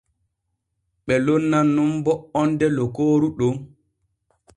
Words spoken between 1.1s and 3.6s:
lonnan nun bo onde lokooru ɗon.